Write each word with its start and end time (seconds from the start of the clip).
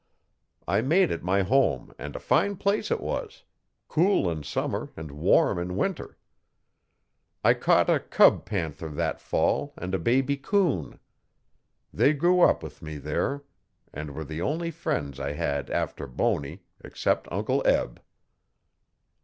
I 0.67 0.81
made 0.81 1.11
it 1.11 1.21
my 1.21 1.43
home 1.43 1.93
and 1.99 2.15
a 2.15 2.19
fine 2.19 2.55
place 2.55 2.89
it 2.89 2.99
was 3.01 3.43
cool 3.87 4.31
in 4.31 4.41
summer 4.41 4.89
and 4.97 5.11
warm 5.11 5.59
in 5.59 5.75
winter. 5.75 6.17
I 7.43 7.53
caught 7.53 7.87
a 7.87 7.99
cub 7.99 8.43
panther 8.43 8.89
that 8.89 9.21
fall 9.21 9.75
and 9.77 9.93
a 9.93 9.99
baby 9.99 10.37
coon. 10.37 10.97
They 11.93 12.13
grew 12.13 12.41
up 12.41 12.63
with 12.63 12.81
me 12.81 12.97
there 12.97 13.43
and 13.93 14.15
were 14.15 14.25
the 14.25 14.41
only 14.41 14.71
friends 14.71 15.19
I 15.19 15.33
had 15.33 15.69
after 15.69 16.07
Bony, 16.07 16.63
except 16.83 17.27
Uncle 17.31 17.61
Eb. 17.67 18.01